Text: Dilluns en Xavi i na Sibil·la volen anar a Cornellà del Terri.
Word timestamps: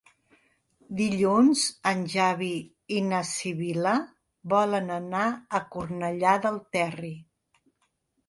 Dilluns 0.99 1.65
en 1.89 1.99
Xavi 2.13 2.49
i 2.95 3.03
na 3.09 3.19
Sibil·la 3.31 3.93
volen 4.55 4.89
anar 4.95 5.25
a 5.59 5.61
Cornellà 5.77 6.31
del 6.47 6.57
Terri. 6.77 7.13